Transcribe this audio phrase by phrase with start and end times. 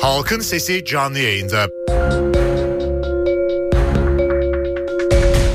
[0.00, 1.70] Halkın Sesi canlı yayında.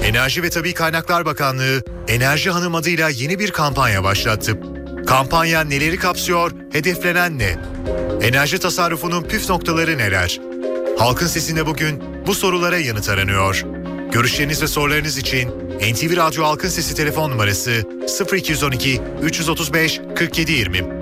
[0.03, 4.59] Enerji ve Tabi Kaynaklar Bakanlığı Enerji Hanım adıyla yeni bir kampanya başlattı.
[5.07, 7.57] Kampanya neleri kapsıyor, hedeflenen ne?
[8.21, 10.39] Enerji tasarrufunun püf noktaları neler?
[10.99, 13.63] Halkın Sesi'nde bugün bu sorulara yanıt aranıyor.
[14.11, 15.49] Görüşleriniz ve sorularınız için
[15.79, 17.83] NTV Radyo Halkın Sesi telefon numarası
[18.33, 20.94] 0212 335 4720.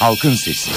[0.00, 0.70] Halkın Sesi.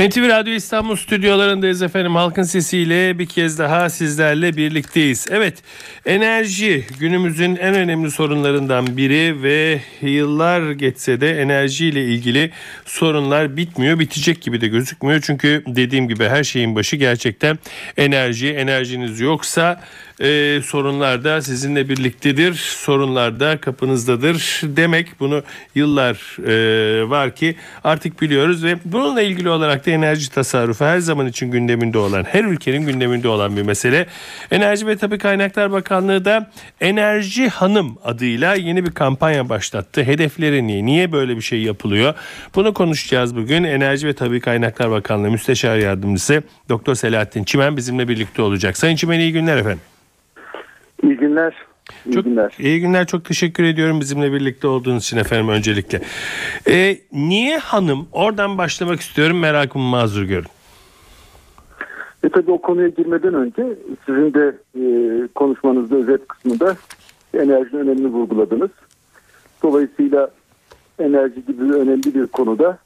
[0.00, 2.14] NTV Radyo İstanbul stüdyolarındayız efendim.
[2.14, 5.26] Halkın sesiyle bir kez daha sizlerle birlikteyiz.
[5.30, 5.62] Evet
[6.06, 12.50] enerji günümüzün en önemli sorunlarından biri ve yıllar geçse de enerjiyle ilgili
[12.84, 13.98] sorunlar bitmiyor.
[13.98, 15.20] Bitecek gibi de gözükmüyor.
[15.20, 17.58] Çünkü dediğim gibi her şeyin başı gerçekten
[17.96, 18.48] enerji.
[18.48, 19.80] Enerjiniz yoksa
[20.20, 22.54] e, sorunlar da sizinle birliktedir.
[22.54, 25.20] Sorunlar da kapınızdadır demek.
[25.20, 25.42] Bunu
[25.74, 31.26] yıllar e, var ki artık biliyoruz ve bununla ilgili olarak da enerji tasarrufu her zaman
[31.26, 34.06] için gündeminde olan, her ülkenin gündeminde olan bir mesele.
[34.50, 40.02] Enerji ve Tabi Kaynaklar Bakanlığı da Enerji Hanım adıyla yeni bir kampanya başlattı.
[40.02, 40.86] Hedefleri niye?
[40.86, 42.14] Niye böyle bir şey yapılıyor?
[42.54, 43.64] Bunu konuşacağız bugün.
[43.64, 48.78] Enerji ve Tabi Kaynaklar Bakanlığı Müsteşar Yardımcısı Doktor Selahattin Çimen bizimle birlikte olacak.
[48.78, 49.80] Sayın Çimen iyi günler efendim.
[51.02, 51.54] İyi günler.
[52.06, 52.56] İyi çok, günler.
[52.58, 53.06] İyi günler.
[53.06, 56.00] Çok teşekkür ediyorum bizimle birlikte olduğunuz için efendim öncelikle.
[56.68, 58.08] Ee, niye hanım?
[58.12, 59.38] Oradan başlamak istiyorum.
[59.38, 60.48] Merakımı mazur görün.
[62.24, 63.66] E tabii o konuya girmeden önce
[64.06, 64.82] sizin de e,
[65.34, 66.76] konuşmanızda özet kısmında
[67.34, 68.70] enerji önemini vurguladınız.
[69.62, 70.30] Dolayısıyla
[70.98, 72.78] enerji gibi önemli bir konuda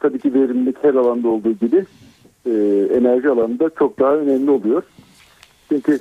[0.00, 1.84] tabii ki verimlilik her alanda olduğu gibi
[2.46, 2.50] e,
[2.96, 4.82] enerji alanında çok daha önemli oluyor.
[5.68, 5.98] Çünkü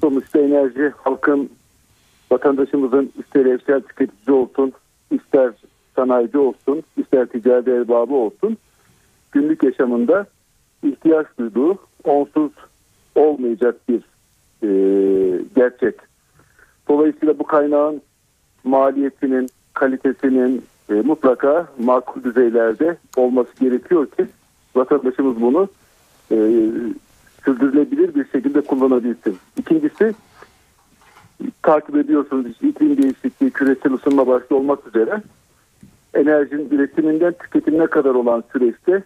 [0.00, 1.50] sonuçta enerji halkın
[2.30, 4.72] vatandaşımızın ister evsel tüketici olsun,
[5.10, 5.52] ister
[5.96, 8.56] sanayici olsun, ister ticari erbabı olsun
[9.32, 10.26] günlük yaşamında
[10.82, 12.52] ihtiyaç duyduğu onsuz
[13.14, 14.02] olmayacak bir
[14.62, 14.68] e,
[15.56, 15.94] gerçek.
[16.88, 18.02] Dolayısıyla bu kaynağın
[18.64, 24.26] maliyetinin, kalitesinin e, mutlaka makul düzeylerde olması gerekiyor ki
[24.74, 25.68] vatandaşımız bunu
[26.30, 26.36] e,
[27.48, 29.36] sürdürülebilir bir şekilde kullanabilsin.
[29.56, 30.14] İkincisi
[31.62, 35.22] takip ediyorsunuz işte iklim değişikliği, küresel ısınma başta olmak üzere
[36.14, 39.02] enerjinin üretiminden tüketimine kadar olan süreçte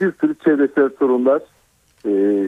[0.00, 1.42] bir sürü çevresel sorunlar
[2.06, 2.46] e,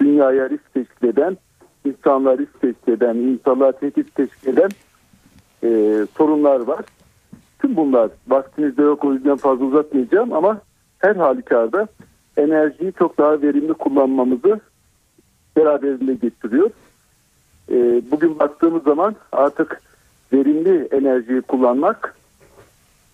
[0.00, 1.36] dünyaya risk teşkil eden,
[1.84, 4.70] insanlar risk teşkil eden, insanlığa tehdit teşkil eden
[5.62, 5.68] e,
[6.16, 6.84] sorunlar var.
[7.58, 10.60] Tüm bunlar vaktinizde yok o yüzden fazla uzatmayacağım ama
[10.98, 11.88] her halükarda
[12.36, 14.60] enerjiyi çok daha verimli kullanmamızı
[15.56, 16.70] beraberinde getiriyor.
[17.70, 19.80] E, bugün baktığımız zaman artık
[20.32, 22.16] verimli enerjiyi kullanmak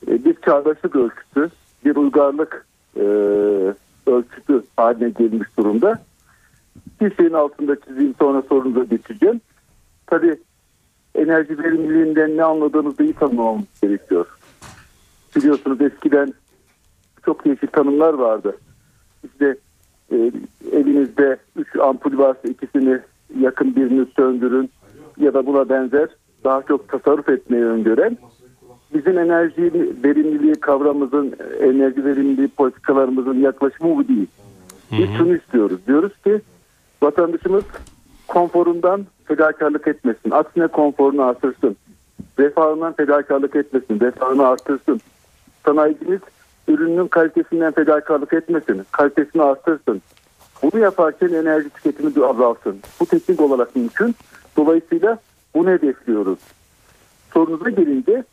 [0.08, 1.50] e, bir çağdaşlık ölçüsü,
[1.84, 2.66] bir uygarlık
[2.96, 3.04] e,
[4.06, 5.98] ölçütü haline gelmiş durumda.
[7.00, 9.40] Bir şeyin altında çizeyim sonra sorunuza geçeceğim.
[10.06, 10.36] Tabii
[11.14, 14.26] enerji verimliliğinden ne anladığımızı iyi tanımlamamız gerekiyor.
[15.36, 16.34] Biliyorsunuz eskiden
[17.24, 18.56] çok değişik tanımlar vardı.
[19.24, 19.56] İşte
[20.12, 20.16] e,
[20.72, 22.98] evinizde üç ampul varsa ikisini
[23.40, 24.70] yakın birini söndürün
[25.20, 26.08] ya da buna benzer
[26.44, 28.18] daha çok tasarruf etmeyi öngören
[28.94, 29.72] bizim enerji
[30.04, 34.26] verimliliği kavramımızın enerji verimliliği politikalarımızın yaklaşımı bu değil.
[34.92, 35.86] Biz şunu istiyoruz.
[35.86, 36.40] Diyoruz ki
[37.02, 37.64] vatandaşımız
[38.28, 40.30] konforundan fedakarlık etmesin.
[40.30, 41.76] Aksine konforunu artırsın.
[42.38, 44.00] Refahından fedakarlık etmesin.
[44.00, 45.00] Refahını artırsın.
[45.64, 46.20] Sanayicimiz
[46.68, 48.82] ürünün kalitesinden fedakarlık etmesin.
[48.92, 50.02] Kalitesini artırsın.
[50.62, 52.80] Bunu yaparken enerji tüketimi de azalsın.
[53.00, 54.14] Bu teknik olarak mümkün.
[54.56, 55.18] Dolayısıyla
[55.54, 56.38] bunu hedefliyoruz.
[57.34, 58.24] Sorunuza gelince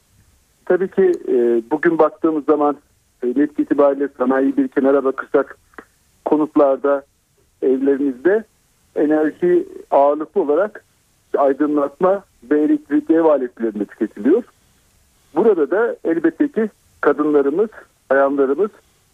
[0.65, 2.77] tabii ki e, bugün baktığımız zaman
[3.23, 5.57] e, net itibariyle sanayi bir kenara bakırsak
[6.25, 7.05] konutlarda,
[7.61, 8.43] evlerimizde
[8.95, 10.83] enerji ağırlıklı olarak
[11.37, 14.43] aydınlatma ve elektrik ev aletlerinde tüketiliyor.
[15.35, 16.69] Burada da elbette ki
[17.01, 17.69] kadınlarımız,
[18.09, 18.71] bayanlarımız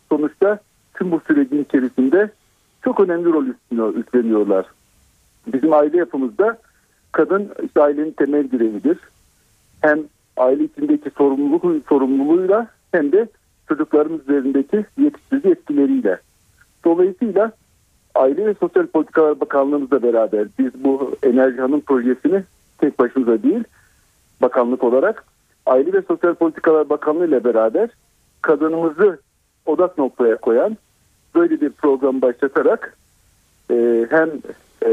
[0.10, 0.60] sonuçta
[0.94, 2.30] tüm bu sürecin içerisinde
[2.84, 3.46] çok önemli rol
[3.96, 4.66] üstleniyorlar.
[5.54, 6.58] Bizim aile yapımızda
[7.12, 8.98] kadın işte ailenin temel bireyidir.
[9.82, 10.00] Hem
[10.38, 13.28] aile içindeki sorumluluk sorumluluğuyla hem de
[13.68, 16.20] çocukların üzerindeki yetiştirici etkileriyle.
[16.86, 17.52] Dolayısıyla
[18.16, 22.44] Aile ve Sosyal Politikalar Bakanlığımızla beraber biz bu Enerji Hanım projesini
[22.78, 23.64] tek başımıza değil
[24.42, 25.26] bakanlık olarak
[25.66, 27.90] Aile ve Sosyal Politikalar Bakanlığı ile beraber
[28.44, 29.20] kadınımızı
[29.66, 30.78] odak noktaya koyan
[31.36, 32.98] böyle bir program başlatarak
[33.72, 34.30] e, hem
[34.86, 34.92] e,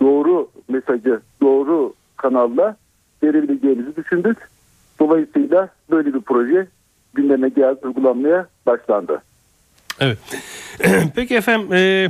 [0.00, 2.76] doğru mesajı doğru kanalla
[3.22, 4.38] verebileceğimizi düşündük.
[5.00, 6.68] Dolayısıyla böyle bir proje
[7.14, 9.22] gündeme geldi, uygulanmaya başlandı.
[10.00, 10.18] Evet.
[11.14, 12.08] Peki efendim e,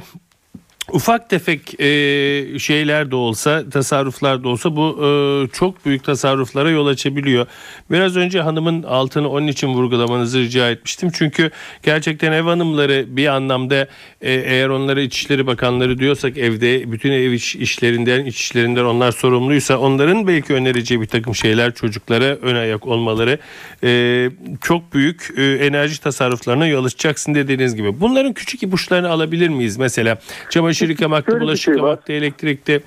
[0.93, 5.09] ufak tefek e, şeyler de olsa tasarruflar da olsa bu e,
[5.53, 7.47] çok büyük tasarruflara yol açabiliyor.
[7.91, 11.11] Biraz önce hanımın altını onun için vurgulamanızı rica etmiştim.
[11.15, 11.51] Çünkü
[11.83, 13.89] gerçekten ev hanımları bir anlamda
[14.21, 19.79] e, eğer onlara İçişleri Bakanları diyorsak evde bütün ev iş, işlerinden iç işlerinden onlar sorumluysa
[19.79, 23.39] onların belki önereceği bir takım şeyler çocuklara ön ayak olmaları
[23.85, 24.31] e,
[24.63, 28.01] çok büyük e, enerji tasarruflarına yol açacaksın dediğiniz gibi.
[28.01, 29.77] Bunların küçük ipuçlarını alabilir miyiz?
[29.77, 30.19] Mesela
[30.51, 32.83] çamaşır yıkamakta, Şöyle bir bulaşık şey yıkamakta, elektrikte.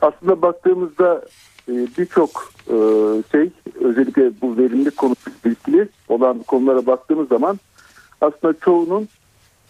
[0.00, 1.22] Aslında baktığımızda
[1.68, 2.76] e, birçok e,
[3.32, 3.50] şey
[3.80, 7.58] özellikle bu verimlilik konusuyla ilgili olan konulara baktığımız zaman
[8.20, 9.08] aslında çoğunun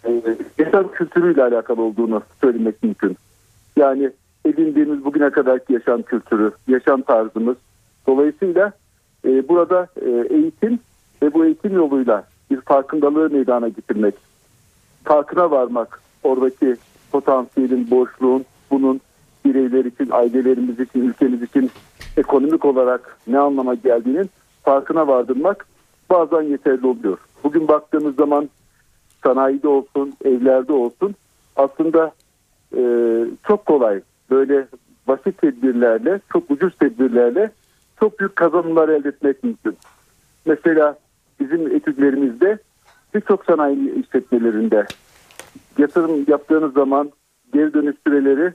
[0.05, 0.23] e,
[0.59, 3.17] yaşam kültürüyle alakalı olduğunu söylemek mümkün.
[3.77, 4.11] Yani
[4.45, 7.57] edindiğimiz bugüne kadarki yaşam kültürü, yaşam tarzımız.
[8.07, 8.73] Dolayısıyla
[9.25, 9.87] burada
[10.31, 10.79] eğitim
[11.23, 14.15] ve bu eğitim yoluyla bir farkındalığı meydana getirmek,
[15.05, 16.77] farkına varmak, oradaki
[17.13, 19.01] potansiyelin, boşluğun, bunun
[19.45, 21.71] bireyler için, ailelerimiz için, ülkemiz için
[22.17, 24.31] ekonomik olarak ne anlama geldiğinin
[24.63, 25.67] farkına vardırmak
[26.11, 27.19] bazen yeterli oluyor.
[27.45, 28.49] Bugün baktığımız zaman
[29.23, 31.15] sanayide olsun, evlerde olsun
[31.57, 32.13] aslında
[32.77, 32.83] e,
[33.47, 34.67] çok kolay böyle
[35.09, 37.51] basit tedbirlerle, çok ucuz tedbirlerle
[38.01, 39.77] çok büyük kazanımlar elde etmek mümkün.
[40.47, 40.99] Mesela
[41.41, 42.59] bizim etütlerimizde
[43.15, 44.87] birçok sanayi işletmelerinde
[45.79, 47.13] yatırım yaptığınız zaman
[47.55, 48.53] geri dönüş süreleri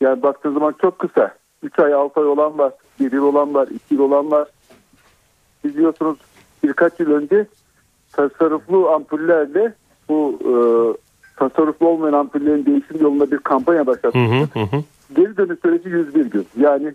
[0.00, 1.34] yani baktığınız zaman çok kısa.
[1.62, 4.48] 3 ay 6 ay olan var, 1 yıl olan var, 2 yıl olan var.
[5.64, 6.18] Biliyorsunuz
[6.64, 7.46] birkaç yıl önce
[8.12, 9.74] tasarruflu ampullerle
[10.08, 10.52] bu e,
[11.36, 14.14] tasarruflu olmayan ampullerin değişim yolunda bir kampanya başlattık.
[14.14, 14.76] Hı hı hı.
[14.76, 14.82] hı.
[15.16, 16.46] Geri dönüş süreci 101 gün.
[16.60, 16.94] Yani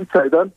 [0.00, 0.52] 3 aydan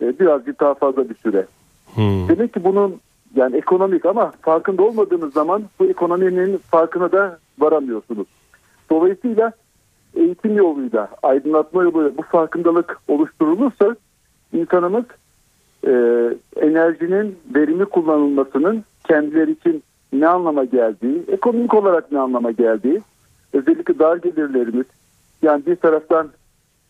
[0.00, 1.46] e, birazcık daha fazla bir süre.
[1.94, 2.28] Hı.
[2.28, 3.00] Demek ki bunun
[3.36, 8.26] yani ekonomik ama farkında olmadığınız zaman bu ekonominin farkına da varamıyorsunuz.
[8.90, 9.52] Dolayısıyla
[10.16, 13.96] eğitim yoluyla, aydınlatma yoluyla bu farkındalık oluşturulursa
[14.52, 15.04] insanımız
[15.86, 15.90] e,
[16.56, 23.02] enerjinin verimli kullanılmasının kendileri için ne anlama geldiği, ekonomik olarak ne anlama geldiği,
[23.52, 24.86] özellikle dar gelirlerimiz,
[25.42, 26.30] yani bir taraftan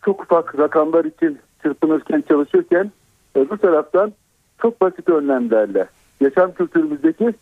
[0.05, 2.91] çok ufak rakamlar için çırpınırken çalışırken
[3.35, 4.13] öbür taraftan
[4.61, 5.87] çok basit önlemlerle
[6.21, 7.33] yaşam kültürümüzdeki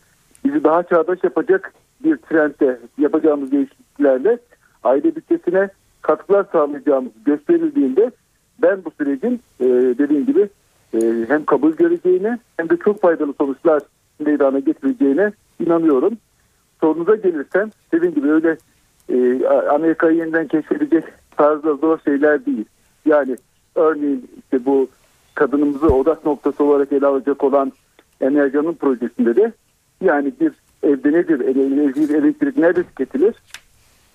[0.46, 1.74] bizi daha çağdaş yapacak
[2.04, 4.38] bir trendde yapacağımız değişikliklerle
[4.84, 5.70] aile bütçesine
[6.02, 8.12] katkılar sağlayacağımız gösterildiğinde
[8.62, 9.66] ben bu sürecin e,
[9.98, 10.50] dediğim gibi
[10.94, 13.82] e, hem kabul göreceğine hem de çok faydalı sonuçlar
[14.20, 16.18] meydana getireceğine inanıyorum.
[16.82, 18.58] Sorunuza gelirsem dediğim gibi öyle
[19.10, 21.04] e, Amerika'yı yeniden keşfedecek
[21.38, 22.66] tarzda zor şeyler değil.
[23.06, 23.36] Yani
[23.76, 24.88] örneğin işte bu
[25.36, 27.72] kadınımızı odak noktası olarak ele alacak olan
[28.22, 29.52] Enerjan'ın projesinde de
[30.02, 30.52] yani bir
[30.84, 33.36] evde nedir, enerji, elektrik nerede tüketilir,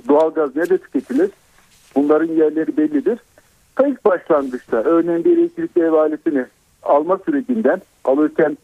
[0.09, 1.31] doğalgaz nerede tüketilir,
[1.95, 3.19] bunların yerleri bellidir.
[3.77, 6.45] Ta ilk başlangıçta örneğin bir elektrikli ev aletini
[6.83, 8.59] alma sürecinden, alırken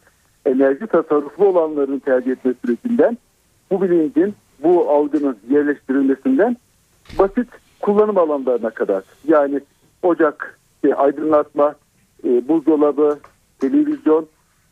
[0.45, 3.17] enerji tasarruflu olanların tercih etme sürecinden,
[3.71, 6.57] bu bilincin, bu algının yerleştirilmesinden
[7.19, 7.47] basit
[7.81, 9.03] kullanım alanlarına kadar.
[9.27, 9.59] Yani
[10.03, 11.75] ocak, işte aydınlatma,
[12.23, 13.19] e, buzdolabı,
[13.59, 14.27] televizyon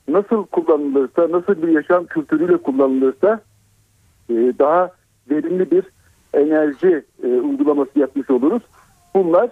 [0.08, 3.40] nasıl kullanılırsa, nasıl bir yaşam kültürüyle kullanılırsa
[4.30, 4.92] e, daha
[5.30, 5.84] verimli bir
[6.34, 8.62] enerji e, uygulaması yapmış oluruz.
[9.16, 9.50] Bunlar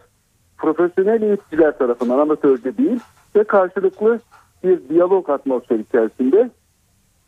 [0.57, 2.99] profesyonel eğiticiler tarafından amatörce değil
[3.35, 4.19] ve karşılıklı
[4.63, 6.49] bir diyalog atmosferi içerisinde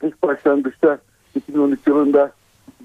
[0.03, 0.98] ilk başlangıçta
[1.36, 2.32] 2013 yılında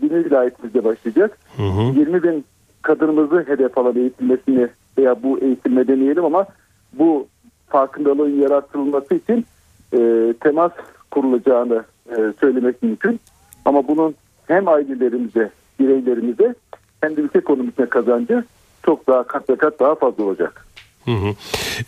[0.02, 1.38] yeni vilayetimizde başlayacak.
[1.56, 1.98] Hı hı.
[2.00, 2.44] 20 bin
[2.82, 4.68] kadınımızı hedef alan eğitilmesini
[4.98, 6.46] veya bu eğitilme demeyelim ama
[6.92, 7.26] bu
[7.68, 9.46] farkındalığın yaratılması için
[9.92, 10.72] e, temas
[11.10, 13.20] kurulacağını e, söylemek mümkün.
[13.64, 14.14] Ama bunun
[14.46, 16.54] hem ailelerimize, bireylerimize
[17.00, 18.44] hem de ülke ekonomisine kazancı
[18.86, 20.64] çok daha kat ve kat daha fazla olacak.
[21.04, 21.34] Hı hı.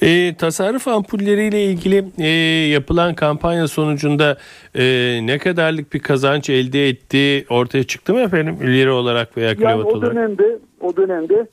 [0.06, 2.28] E, tasarruf ampulleriyle ilgili e,
[2.72, 4.36] yapılan kampanya sonucunda
[4.74, 4.82] e,
[5.22, 9.86] ne kadarlık bir kazanç elde etti ortaya çıktı mı efendim ileri olarak veya Yani kilowatt
[9.86, 10.14] o olarak?
[10.14, 11.46] dönemde o dönemde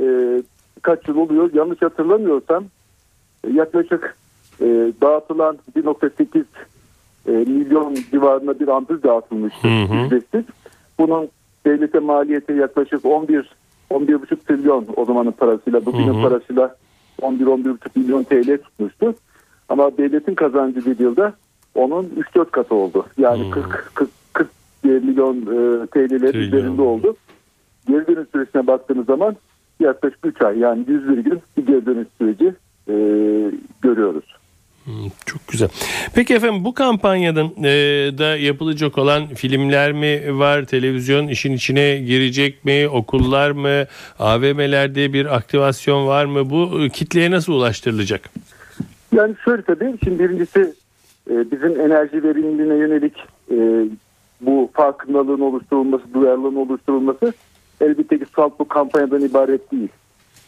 [0.00, 0.06] e,
[0.82, 2.64] kaç yıl oluyor yanlış hatırlamıyorsam
[3.44, 4.16] e, yaklaşık
[4.60, 4.66] e,
[5.00, 6.44] dağıtılan 1.8
[7.28, 10.06] e, milyon civarında bir ampul dağıtılmıştı Hı hı.
[10.06, 10.44] ücretsiz.
[10.98, 11.28] Bunun
[11.66, 13.50] devlete maliyeti yaklaşık 11
[13.90, 16.22] 11,5 trilyon o zamanın parasıyla bugünün Hı hı.
[16.22, 16.76] parasıyla
[17.22, 19.14] 11-11,5 milyon TL tutmuştu.
[19.68, 21.32] Ama devletin kazancı bir yılda
[21.74, 22.04] onun
[22.36, 23.06] 3-4 katı oldu.
[23.18, 23.50] Yani Hmm.
[23.50, 24.48] 40, 40, 40
[24.84, 26.42] milyon e, TL'ler Trilyon.
[26.58, 27.16] üzerinde oldu.
[27.88, 29.36] geri dönüş süresine baktığınız zaman
[29.80, 32.54] yaklaşık 3 ay yani 101 gün bir geri dönüş süreci
[32.88, 32.94] e,
[33.82, 34.37] görüyoruz.
[34.88, 35.68] Hmm, çok güzel.
[36.14, 37.62] Peki efendim bu kampanyadan e,
[38.18, 40.64] da yapılacak olan filmler mi var?
[40.64, 42.88] Televizyon işin içine girecek mi?
[42.88, 43.84] Okullar mı?
[44.18, 46.50] AVM'lerde bir aktivasyon var mı?
[46.50, 48.30] Bu e, kitleye nasıl ulaştırılacak?
[49.12, 50.74] Yani şöyle tabii şimdi birincisi
[51.30, 53.16] e, bizim enerji verimliliğine yönelik
[53.50, 53.56] e,
[54.40, 57.32] bu farkındalığın oluşturulması, duyarlılığın oluşturulması
[57.80, 59.88] elbette ki salt bu kampanyadan ibaret değil.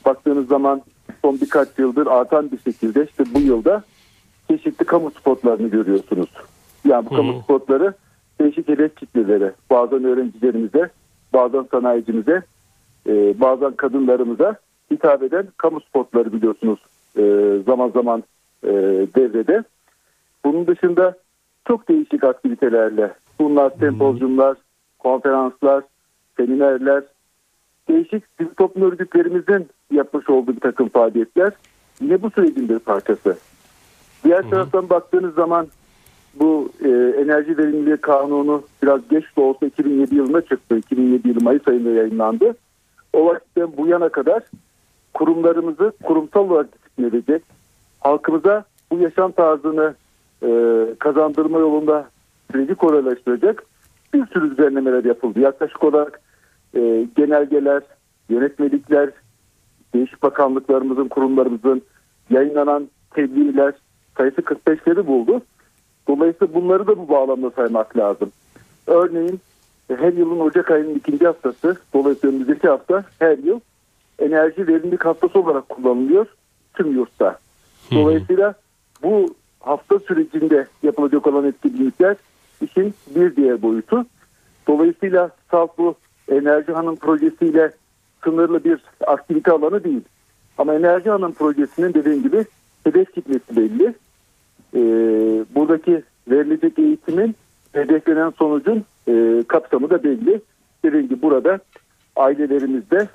[0.04, 0.82] Baktığınız zaman
[1.22, 3.84] son birkaç yıldır artan bir şekilde işte bu yılda
[4.50, 6.28] çeşitli kamu spotlarını görüyorsunuz.
[6.84, 7.94] Yani bu kamu spotları
[8.40, 10.90] değişik hedef kitlelere, bazen öğrencilerimize,
[11.32, 12.42] bazen sanayicimize,
[13.06, 14.56] e, bazen kadınlarımıza
[14.90, 16.78] hitap eden kamu spotları biliyorsunuz
[17.18, 17.22] e,
[17.66, 18.22] zaman zaman
[18.64, 18.70] e,
[19.14, 19.64] devrede.
[20.44, 21.16] Bunun dışında
[21.68, 24.56] çok değişik aktivitelerle, bunlar sempozyumlar,
[24.98, 25.84] konferanslar,
[26.36, 27.02] seminerler,
[27.88, 31.52] değişik sivil toplum örgütlerimizin yapmış olduğu bir takım faaliyetler
[32.00, 33.36] yine bu sürecin bir parçası.
[34.24, 34.50] Diğer Hı-hı.
[34.50, 35.66] taraftan baktığınız zaman
[36.34, 36.88] bu e,
[37.22, 40.78] enerji verimliliği kanunu biraz geç de olsa 2007 yılında çıktı.
[40.78, 42.54] 2007 yılı Mayıs ayında yayınlandı.
[43.12, 44.42] O vakitten bu yana kadar
[45.14, 47.42] kurumlarımızı kurumsal olarak disiplin edecek,
[48.00, 49.94] halkımıza bu yaşam tarzını
[50.42, 50.48] e,
[50.98, 52.08] kazandırma yolunda
[52.52, 53.64] süreci kolaylaştıracak
[54.14, 55.40] bir sürü düzenlemeler yapıldı.
[55.40, 56.20] Yaklaşık olarak
[56.74, 57.82] e, genelgeler,
[58.28, 59.10] yönetmelikler,
[59.94, 61.82] değişik bakanlıklarımızın, kurumlarımızın
[62.30, 63.74] yayınlanan tebliğler
[64.20, 65.42] sayısı 45'leri buldu.
[66.08, 68.32] Dolayısıyla bunları da bu bağlamda saymak lazım.
[68.86, 69.40] Örneğin
[69.88, 73.60] her yılın Ocak ayının ikinci haftası, dolayısıyla önümüzdeki hafta her yıl
[74.18, 76.26] enerji verimlilik haftası olarak kullanılıyor
[76.74, 77.38] tüm yurtta.
[77.92, 78.54] Dolayısıyla
[79.02, 82.16] bu hafta sürecinde yapılacak olan etkinlikler
[82.60, 84.06] işin bir diğer boyutu.
[84.68, 85.94] Dolayısıyla salt bu
[86.28, 87.70] Enerji Hanım projesiyle
[88.24, 90.02] sınırlı bir aktivite alanı değil.
[90.58, 92.44] Ama Enerji Hanım projesinin dediğim gibi
[92.84, 93.94] hedef kitlesi belli.
[94.74, 94.78] Ee,
[95.54, 97.36] buradaki verilecek eğitimin
[97.72, 100.40] hedeflenen sonucun e, kapsamı da belli.
[100.84, 101.58] Dediğim gibi burada
[102.16, 103.08] ailelerimizde,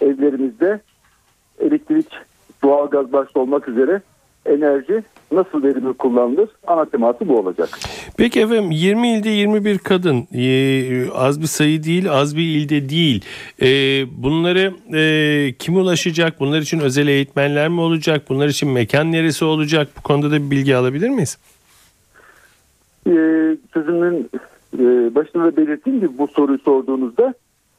[0.00, 0.80] evlerimizde
[1.58, 2.06] elektrik,
[2.62, 4.02] doğalgaz başta olmak üzere
[4.46, 6.48] enerji nasıl verimli kullanılır?
[6.66, 7.68] Ana teması bu olacak.
[8.16, 13.24] Peki efendim 20 ilde 21 kadın ee, az bir sayı değil az bir ilde değil.
[13.62, 13.68] E,
[14.22, 16.40] bunları e, kim ulaşacak?
[16.40, 18.22] Bunlar için özel eğitmenler mi olacak?
[18.28, 19.88] Bunlar için mekan neresi olacak?
[19.98, 21.38] Bu konuda da bir bilgi alabilir miyiz?
[23.06, 23.12] E,
[23.74, 24.30] sözümün
[24.78, 27.34] e, başında da belirttiğim gibi bu soruyu sorduğunuzda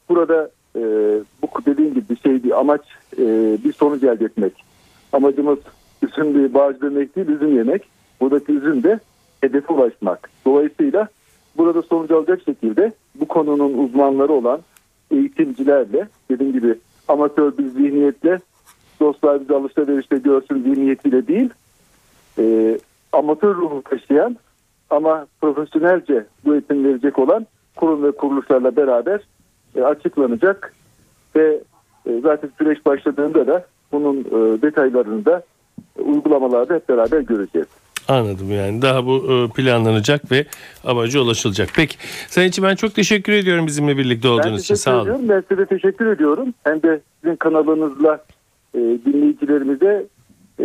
[0.08, 0.80] burada e,
[1.42, 2.80] bu dediğim gibi bir şey bir amaç
[3.18, 3.22] e,
[3.64, 4.52] bir sonuç elde etmek.
[5.12, 5.58] Amacımız
[6.02, 7.82] üzüm bir bağcı demek değil üzüm yemek.
[8.20, 9.00] Buradaki üzüm de
[9.40, 10.30] hedefe ulaşmak.
[10.46, 11.08] Dolayısıyla
[11.56, 14.60] burada sonuç alacak şekilde bu konunun uzmanları olan
[15.10, 16.78] eğitimcilerle dediğim gibi
[17.08, 18.38] amatör bir zihniyetle
[19.00, 21.50] dostlar bizi alışverişte görsün zihniyetiyle değil
[22.38, 22.78] e,
[23.12, 24.36] amatör ruhu taşıyan
[24.90, 29.20] ama profesyonelce bu eğitim verecek olan kurum ve kuruluşlarla beraber
[29.76, 30.74] e, açıklanacak
[31.36, 31.60] ve
[32.06, 35.42] e, zaten süreç başladığında da bunun e, detaylarını da
[35.98, 37.66] uygulamalarda hep beraber göreceğiz.
[38.08, 40.46] Anladım yani daha bu e, planlanacak ve
[40.84, 41.68] amacı ulaşılacak.
[41.74, 41.96] Peki
[42.28, 45.02] Sayın için ben çok teşekkür ediyorum bizimle birlikte olduğunuz için sağ olun.
[45.02, 45.28] Ediyorum.
[45.28, 46.54] Ben size teşekkür ediyorum.
[46.64, 48.24] Hem de sizin kanalınızla
[48.74, 50.06] e, dinleyicilerimize
[50.60, 50.64] e,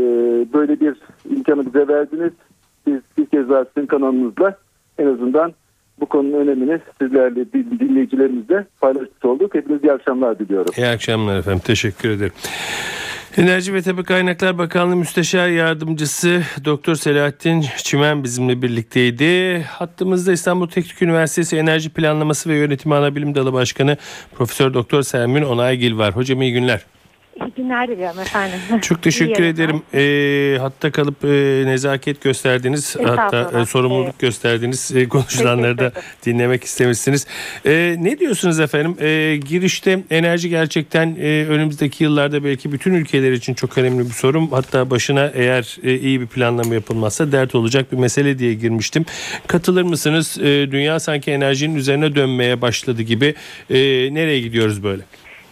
[0.54, 0.96] böyle bir
[1.30, 2.32] imkanı bize verdiniz.
[2.88, 4.58] Biz bir kez daha sizin kanalınızla
[4.98, 5.54] en azından
[6.00, 9.56] bu konunun önemini sizlerle dinleyicilerimizle paylaşmış olduk.
[9.56, 10.74] Hepinize iyi akşamlar diliyorum.
[10.78, 11.62] İyi akşamlar efendim.
[11.66, 12.34] Teşekkür ederim.
[13.38, 19.62] Enerji ve Tabi Kaynaklar Bakanlığı Müsteşar Yardımcısı Doktor Selahattin Çimen bizimle birlikteydi.
[19.62, 23.98] Hattımızda İstanbul Teknik Üniversitesi Enerji Planlaması ve Yönetimi Anabilim Dalı Başkanı
[24.36, 26.16] Profesör Doktor Selmin Onaygil var.
[26.16, 26.82] Hocam iyi günler.
[27.46, 28.60] İyi günler diliyorum efendim.
[28.82, 29.82] Çok teşekkür ederim.
[29.94, 31.28] E, hatta kalıp e,
[31.66, 32.96] nezaket gösterdiniz.
[33.06, 34.20] Hatta e, sorumluluk evet.
[34.20, 34.92] gösterdiniz.
[34.96, 35.92] E, konuşulanları da
[36.26, 37.28] dinlemek istemişsiniz.
[37.66, 38.98] E, ne diyorsunuz efendim?
[39.00, 44.48] E, girişte enerji gerçekten e, önümüzdeki yıllarda belki bütün ülkeler için çok önemli bir sorun.
[44.52, 49.06] Hatta başına eğer e, iyi bir planlama yapılmazsa dert olacak bir mesele diye girmiştim.
[49.48, 50.38] Katılır mısınız?
[50.38, 53.36] E, dünya sanki enerjinin üzerine dönmeye başladı gibi.
[53.70, 53.78] E,
[54.14, 55.02] nereye gidiyoruz böyle?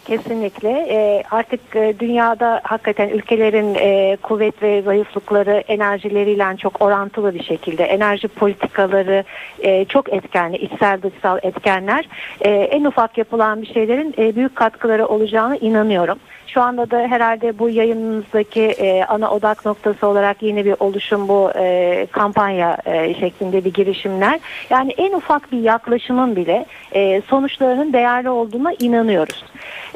[0.06, 0.70] Kesinlikle.
[0.70, 7.84] E, artık e, dünyada hakikaten ülkelerin e, kuvvet ve zayıflıkları enerjileriyle çok orantılı bir şekilde
[7.84, 9.24] enerji politikaları
[9.60, 12.08] e, çok etkenli, içsel dışsal etkenler
[12.40, 16.18] e, en ufak yapılan bir şeylerin e, büyük katkıları olacağına inanıyorum.
[16.56, 21.50] Şu anda da herhalde bu yayınımızdaki e, ana odak noktası olarak yeni bir oluşum bu
[21.56, 24.40] e, kampanya e, şeklinde bir girişimler.
[24.70, 29.44] Yani en ufak bir yaklaşımın bile e, sonuçlarının değerli olduğuna inanıyoruz.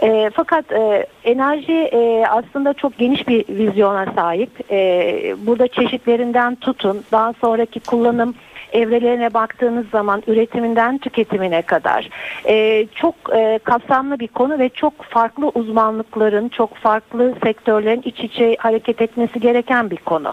[0.02, 4.50] E, fakat e, enerji e, aslında çok geniş bir vizyona sahip.
[4.70, 8.34] E, burada çeşitlerinden tutun, daha sonraki kullanım
[8.72, 12.08] evrelerine baktığınız zaman üretiminden tüketimine kadar
[12.48, 18.56] e, çok e, kapsamlı bir konu ve çok farklı uzmanlıkların, çok farklı sektörlerin iç içe
[18.58, 20.32] hareket etmesi gereken bir konu.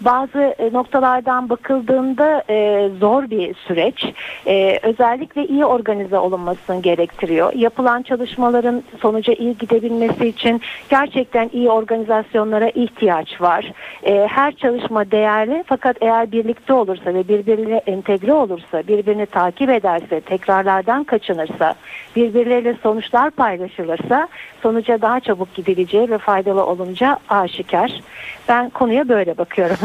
[0.00, 4.04] Bazı e, noktalardan bakıldığında e, zor bir süreç.
[4.46, 7.52] E, özellikle iyi organize olunmasını gerektiriyor.
[7.52, 13.72] Yapılan çalışmaların sonuca iyi gidebilmesi için gerçekten iyi organizasyonlara ihtiyaç var.
[14.02, 20.20] E, her çalışma değerli fakat eğer birlikte olursa ve birbirine entegre olursa, birbirini takip ederse,
[20.20, 21.74] tekrarlardan kaçınırsa,
[22.16, 24.28] birbirleriyle sonuçlar paylaşılırsa
[24.62, 28.00] sonuca daha çabuk gidileceği ve faydalı olunca aşikar.
[28.48, 29.76] Ben konuya böyle bakıyorum.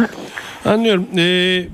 [0.66, 1.08] Anlıyorum.
[1.18, 1.66] Ee,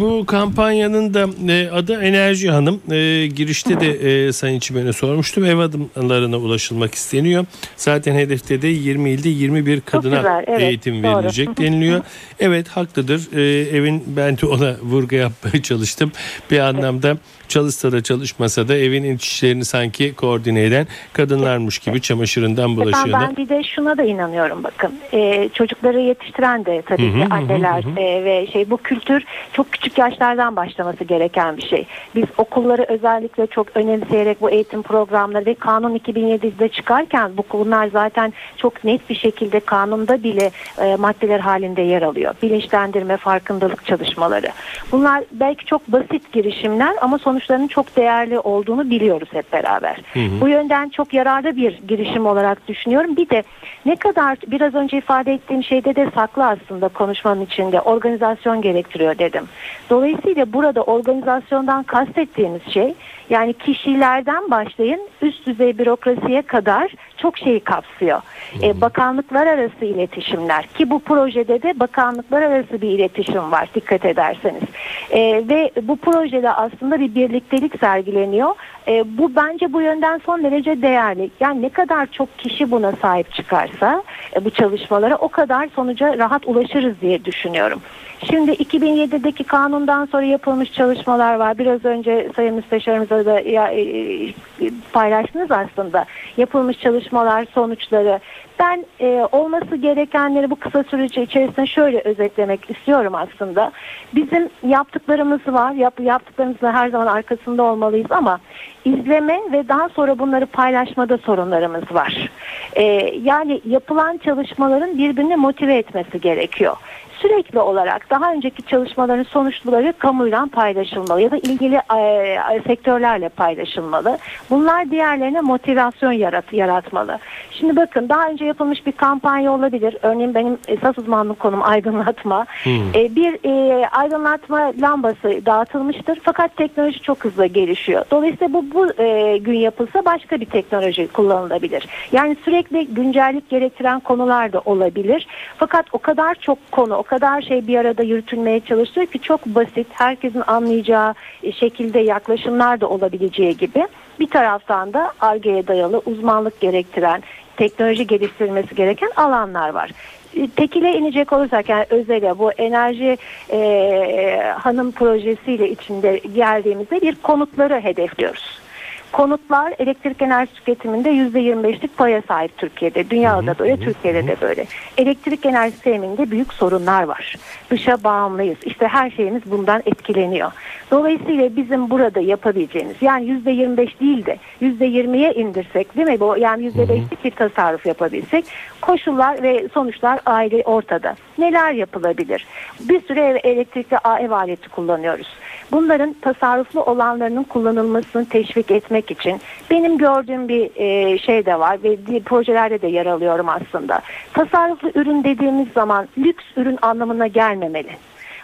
[0.00, 2.80] bu kampanyanın da e, adı Enerji Hanım.
[2.90, 5.44] E, girişte de e, Sayın Çimen'e sormuştum.
[5.44, 7.46] Ev adımlarına ulaşılmak isteniyor.
[7.76, 11.16] Zaten hedefte de 20 ilde 21 kadına güzel, evet, eğitim doğru.
[11.16, 12.00] verilecek deniliyor.
[12.40, 13.36] Evet haklıdır.
[13.36, 16.12] E, evin ben de ona vurgu yapmaya çalıştım.
[16.50, 17.16] Bir anlamda
[17.48, 23.20] çalışsa da çalışmasa da evin iç işlerini sanki koordine eden kadınlarmış gibi çamaşırından Efendim bulaşığına.
[23.20, 24.94] ben bir de şuna da inanıyorum bakın.
[25.12, 28.00] Ee, çocukları yetiştiren de tabii ki anneler hı hı.
[28.00, 31.86] e, ve şey bu kültür çok küçük yaşlardan başlaması gereken bir şey.
[32.14, 38.32] Biz okulları özellikle çok önemseyerek bu eğitim programları ve kanun 2007'de çıkarken bu bunlar zaten
[38.56, 40.50] çok net bir şekilde kanunda bile
[40.82, 42.34] e, maddeler halinde yer alıyor.
[42.42, 44.48] Bilinçlendirme, farkındalık çalışmaları.
[44.92, 50.00] Bunlar belki çok basit girişimler ama sonuçlarının çok değerli olduğunu biliyoruz hep beraber.
[50.40, 53.16] Bu yönden çok yararlı bir girişim olarak düşünüyorum.
[53.16, 53.42] Bir de
[53.86, 59.44] ne kadar biraz önce ifade ettiğim şeyde de saklı aslında konuşmanın içinde organizasyon gerektiriyor dedim.
[59.90, 62.94] Dolayısıyla burada organizasyondan kastettiğimiz şey
[63.30, 68.20] yani kişilerden başlayın üst düzey bürokrasiye kadar çok şeyi kapsıyor.
[68.62, 74.62] E, bakanlıklar arası iletişimler ki bu projede de bakanlıklar arası bir iletişim var dikkat ederseniz.
[75.10, 78.54] E, ve bu projede aslında bir birliktelik sergileniyor.
[78.88, 81.30] E, bu bence bu yönden son derece değerli.
[81.40, 84.02] Yani ne kadar çok kişi buna sahip çıkarsa
[84.36, 87.80] e, bu çalışmalara o kadar sonuca rahat ulaşırız diye düşünüyorum.
[88.26, 91.58] Şimdi 2007'deki kanundan sonra yapılmış çalışmalar var.
[91.58, 96.04] Biraz önce Sayın Müsteşarımıza da e, e, paylaştınız aslında.
[96.36, 98.20] Yapılmış çalışmalar, sonuçları.
[98.58, 103.72] Ben e, olması gerekenleri bu kısa süreç içerisinde şöyle özetlemek istiyorum aslında.
[104.14, 105.72] Bizim yaptıklarımız var.
[105.72, 108.40] Yap, yaptıklarımızla her zaman arkasında olmalıyız ama
[108.84, 112.30] izleme ve daha sonra bunları paylaşmada sorunlarımız var.
[112.72, 112.82] E,
[113.22, 116.76] yani yapılan çalışmaların birbirini motive etmesi gerekiyor
[117.20, 124.18] sürekli olarak daha önceki çalışmaların sonuçları kamuyla paylaşılmalı ya da ilgili e, sektörlerle paylaşılmalı.
[124.50, 127.18] Bunlar diğerlerine motivasyon yarat, yaratmalı.
[127.50, 129.96] Şimdi bakın daha önce yapılmış bir kampanya olabilir.
[130.02, 132.46] Örneğin benim esas uzmanlık konum aydınlatma.
[132.94, 138.04] E, bir e, aydınlatma lambası dağıtılmıştır fakat teknoloji çok hızlı gelişiyor.
[138.10, 141.86] Dolayısıyla bu, bu e, gün yapılsa başka bir teknoloji kullanılabilir.
[142.12, 145.26] Yani sürekli güncellik gerektiren konular da olabilir.
[145.56, 149.86] Fakat o kadar çok konu, o kadar şey bir arada yürütülmeye çalışılıyor ki çok basit,
[149.90, 153.86] herkesin anlayacağı e, şekilde yaklaşımlar da olabileceği gibi.
[154.20, 157.22] Bir taraftan da ARGE'ye dayalı uzmanlık gerektiren,
[157.56, 159.90] teknoloji geliştirilmesi gereken alanlar var.
[160.36, 163.16] E, Tekile inecek olursak yani özele bu enerji
[163.52, 168.67] e, hanım projesiyle içinde geldiğimizde bir konutları hedefliyoruz.
[169.12, 173.10] Konutlar elektrik enerji tüketiminde %25'lik paya sahip Türkiye'de.
[173.10, 174.64] Dünyada da böyle, Türkiye'de de böyle.
[174.96, 177.36] Elektrik enerji temininde büyük sorunlar var.
[177.70, 178.58] Dışa bağımlıyız.
[178.64, 180.52] İşte her şeyimiz bundan etkileniyor.
[180.90, 186.20] Dolayısıyla bizim burada yapabileceğimiz yani %25 değil de %20'ye indirsek değil mi?
[186.20, 188.44] Bu yani %5'lik bir tasarruf yapabilsek
[188.80, 191.16] koşullar ve sonuçlar aile ortada.
[191.38, 192.46] Neler yapılabilir?
[192.80, 195.28] Bir süre ev, elektrikli ev aleti kullanıyoruz.
[195.72, 202.20] Bunların tasarruflu olanlarının kullanılmasını teşvik etmek için benim gördüğüm bir e, şey de var ve
[202.20, 204.00] projelerde de yer alıyorum aslında.
[204.32, 207.90] Tasarruflu ürün dediğimiz zaman lüks ürün anlamına gelmemeli.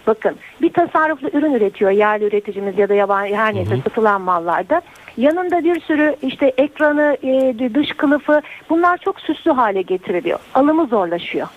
[0.06, 4.82] Bakın bir tasarruflu ürün üretiyor yerli üreticimiz ya da yabancı her neyse satılan mallarda.
[5.16, 10.38] Yanında bir sürü işte ekranı, e, dış kılıfı bunlar çok süslü hale getiriliyor.
[10.54, 11.48] Alımı zorlaşıyor.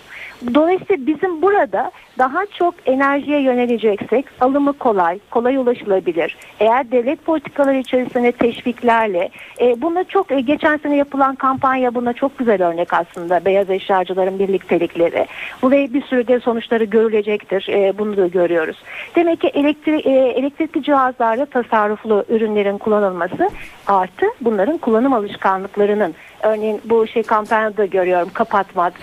[0.54, 6.38] Dolayısıyla bizim burada daha çok enerjiye yöneleceksek alımı kolay, kolay ulaşılabilir.
[6.60, 9.30] Eğer devlet politikaları içerisinde teşviklerle
[9.62, 14.40] e, buna çok e, geçen sene yapılan kampanya buna çok güzel örnek aslında beyaz eşyacıların
[14.40, 15.26] birliktelikleri.
[15.62, 17.68] Bu ve bir sürü de sonuçları görülecektir.
[17.70, 18.78] E, bunu da görüyoruz.
[19.16, 23.50] Demek ki elektri, e, elektrikli cihazlarda tasarruflu ürünlerin kullanılması
[23.88, 28.94] artı bunların kullanım alışkanlıklarının örneğin bu şey kampanyada görüyorum kapatmak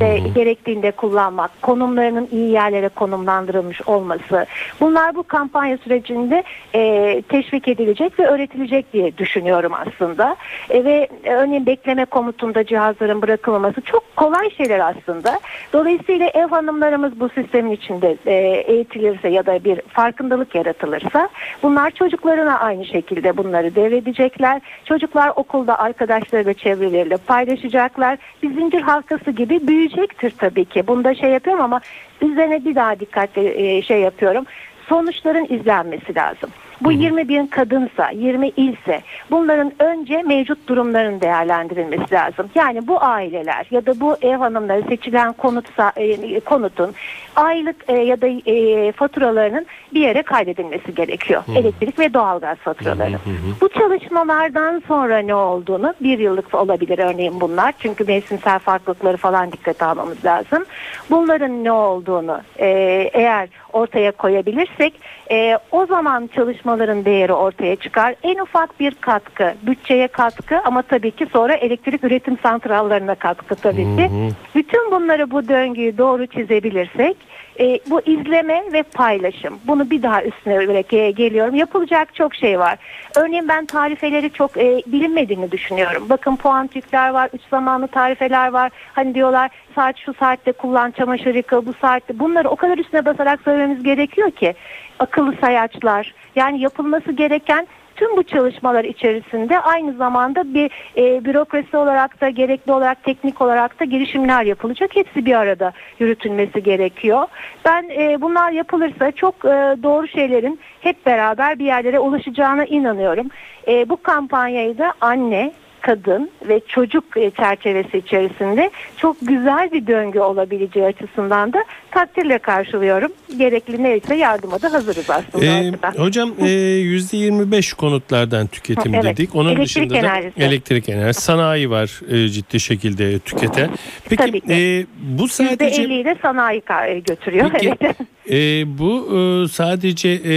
[0.00, 4.46] ve gerektiğinde kullanmak konumlarının iyi yerlere konumlandırılmış olması.
[4.80, 6.42] Bunlar bu kampanya sürecinde
[6.74, 10.36] e, teşvik edilecek ve öğretilecek diye düşünüyorum aslında.
[10.70, 15.40] E, ve örneğin bekleme komutunda cihazların bırakılmaması çok kolay şeyler aslında.
[15.72, 18.34] Dolayısıyla ev hanımlarımız bu sistemin içinde e,
[18.72, 21.28] eğitilirse ya da bir farkındalık yaratılırsa
[21.62, 24.60] bunlar çocuklarına aynı şekilde bunları devredecekler.
[24.84, 28.18] Çocuklar okulda arkadaşlarıyla çevreleriyle paylaşacaklar.
[28.42, 30.86] Bir zincir halkası gibi büyüyecektir tabii ki.
[30.86, 31.80] Bunda şey yapıyorum ama
[32.22, 34.44] üzerine bir daha dikkatli e, şey yapıyorum
[34.88, 36.50] sonuçların izlenmesi lazım.
[36.80, 42.50] Bu 20 bin kadınsa, 20 ilse bunların önce mevcut durumların değerlendirilmesi lazım.
[42.54, 46.94] Yani bu aileler ya da bu ev hanımları seçilen konutsa, e, konutun
[47.36, 51.42] aylık e, ya da e, faturalarının bir yere kaydedilmesi gerekiyor.
[51.56, 53.18] Elektrik ve doğalgaz faturaları.
[53.60, 57.74] Bu çalışmalardan sonra ne olduğunu bir yıllık olabilir örneğin bunlar.
[57.78, 60.64] Çünkü mevsimsel farklılıkları falan dikkate almamız lazım.
[61.10, 62.66] Bunların ne olduğunu e,
[63.12, 64.94] eğer ortaya koyabilirsek
[65.30, 66.26] e, o zaman
[66.68, 68.14] çalışmaların değeri ortaya çıkar.
[68.22, 73.96] En ufak bir katkı, bütçeye katkı ama tabii ki sonra elektrik üretim santrallarına katkı tabii
[73.96, 74.10] ki.
[74.54, 77.16] Bütün bunları bu döngüyü doğru çizebilirsek
[77.60, 79.58] e, bu izleme ve paylaşım.
[79.66, 81.54] Bunu bir daha üstüne vererek e, geliyorum.
[81.54, 82.78] Yapılacak çok şey var.
[83.16, 86.06] Örneğin ben tarifeleri çok e, bilinmediğini düşünüyorum.
[86.08, 88.70] Bakın puan tükler var, üç zamanlı tarifeler var.
[88.92, 92.18] Hani diyorlar saat şu saatte kullan çamaşır yıka bu saatte.
[92.18, 94.54] Bunları o kadar üstüne basarak söylememiz gerekiyor ki.
[94.98, 97.66] Akıllı sayaçlar yani yapılması gereken
[97.98, 103.80] tüm bu çalışmalar içerisinde aynı zamanda bir e, bürokrasi olarak da gerekli olarak teknik olarak
[103.80, 104.96] da girişimler yapılacak.
[104.96, 107.26] Hepsi bir arada yürütülmesi gerekiyor.
[107.64, 113.28] Ben e, bunlar yapılırsa çok e, doğru şeylerin hep beraber bir yerlere ulaşacağına inanıyorum.
[113.68, 120.20] E, bu kampanyayı da anne, kadın ve çocuk e, çerçevesi içerisinde çok güzel bir döngü
[120.20, 123.12] olabileceği açısından da takdirle karşılıyorum.
[123.38, 125.44] Gerekli neyse yardıma da hazırız aslında.
[125.44, 126.02] Ee, ortada.
[126.02, 129.04] hocam e, %25 konutlardan tüketim Evet.
[129.04, 129.34] dedik.
[129.34, 130.42] Onun Elektrik dışında da enerjisi.
[130.42, 133.70] elektrik enerjisi, sanayi var e, ciddi şekilde tüketen.
[134.08, 134.86] Peki e,
[135.18, 136.62] bu sadece %50'yi de sanayi
[137.06, 137.50] götürüyor.
[137.52, 137.96] Peki, Evet.
[138.30, 140.34] e, bu e, sadece e,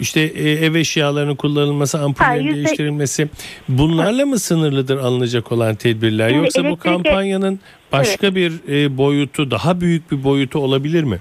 [0.00, 3.28] işte e, ev eşyalarının kullanılması, ampullerin Ha, yüzde- değiştirilmesi
[3.68, 6.28] bunlarla mı sınırlıdır alınacak olan tedbirler?
[6.28, 7.60] Şimdi Yoksa bu kampanyanın
[7.92, 11.18] başka bir e, boyutu, daha büyük bir boyutu olabilir mi?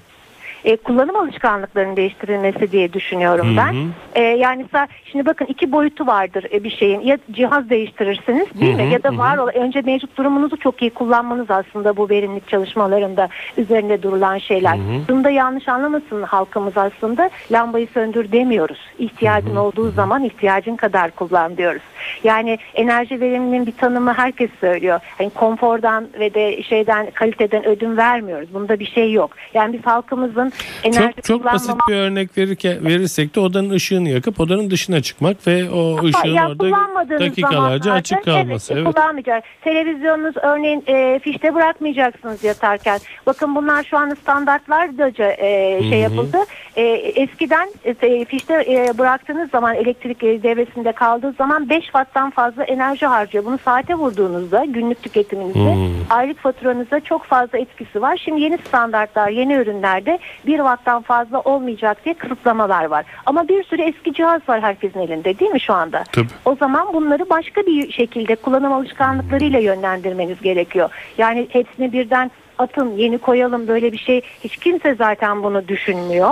[0.65, 3.75] E, kullanım alışkanlıklarının değiştirilmesi diye düşünüyorum Hı ben.
[4.15, 4.65] E, yani
[5.06, 6.99] şimdi bakın iki boyutu vardır e, bir şeyin.
[6.99, 8.93] Ya cihaz değiştirirsiniz değil Hı hı, mi?
[8.93, 14.04] Ya da var olan önce mevcut durumunuzu çok iyi kullanmanız aslında bu verimlilik çalışmalarında üzerinde
[14.04, 14.78] durulan şeyler.
[15.10, 18.80] Bunda yanlış anlamasın halkımız aslında lambayı söndür demiyoruz.
[18.99, 21.82] İhtiyacın olduğu zaman ihtiyacın kadar kullan diyoruz.
[22.23, 24.99] Yani enerji verimliliğinin bir tanımı herkes söylüyor.
[25.17, 28.54] Hani konfordan ve de şeyden kaliteden ödün vermiyoruz.
[28.54, 29.32] Bunda bir şey yok.
[29.54, 30.49] Yani biz halkımızın
[30.84, 35.48] enerji Çok çok basit bir örnek verirken verirsek de odanın ışığını yakıp odanın dışına çıkmak
[35.48, 38.74] ve o ışığın ya orada dakikalarca açık kalması.
[38.74, 38.96] Evet, Evet.
[38.96, 39.44] kullanmayacak.
[39.62, 43.00] Televizyonunuz örneğin e, fişte bırakmayacaksınız yatarken.
[43.26, 46.38] Bakın bunlar şu anda standartlarca e, şey yapıldı.
[46.76, 46.84] E,
[47.15, 53.06] eskiden e, fişte e, bıraktığınız zaman elektrik e, devresinde kaldığı zaman 5 watttan fazla enerji
[53.06, 53.46] harcıyor.
[53.46, 55.76] Bunu saate vurduğunuzda günlük tüketiminizde
[56.10, 58.22] aylık faturanızda çok fazla etkisi var.
[58.26, 63.05] Şimdi yeni standartlar, yeni ürünlerde 1 watttan fazla olmayacak diye kısıtlamalar var.
[63.25, 66.03] Ama bir sürü eski cihaz var herkesin elinde değil mi şu anda?
[66.12, 66.27] Tabii.
[66.45, 70.89] O zaman bunları başka bir şekilde kullanım alışkanlıklarıyla yönlendirmeniz gerekiyor.
[71.17, 76.31] Yani hepsini birden atın, yeni koyalım böyle bir şey hiç kimse zaten bunu düşünmüyor.